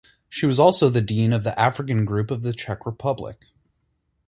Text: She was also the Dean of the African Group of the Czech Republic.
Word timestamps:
She 0.27 0.47
was 0.47 0.57
also 0.59 0.89
the 0.89 0.99
Dean 0.99 1.31
of 1.31 1.43
the 1.43 1.57
African 1.61 2.05
Group 2.05 2.31
of 2.31 2.41
the 2.41 2.53
Czech 2.53 2.87
Republic. 2.87 3.45